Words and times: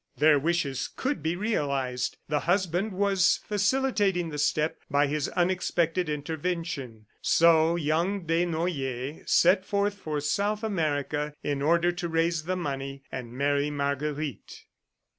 Their 0.17 0.39
wishes 0.39 0.87
could 0.95 1.21
be 1.21 1.35
realized. 1.35 2.17
The 2.27 2.39
husband 2.39 2.91
was 2.91 3.39
facilitating 3.45 4.29
the 4.29 4.39
step 4.39 4.79
by 4.89 5.05
his 5.05 5.29
unexpected 5.29 6.09
intervention. 6.09 7.05
So 7.21 7.75
young 7.75 8.25
Desnoyers 8.25 9.29
set 9.29 9.63
forth 9.63 9.93
for 9.93 10.19
South 10.19 10.63
America 10.63 11.35
in 11.43 11.61
order 11.61 11.91
to 11.91 12.07
raise 12.09 12.45
the 12.45 12.57
money 12.57 13.03
and 13.11 13.31
marry 13.33 13.69
Marguerite. 13.69 14.65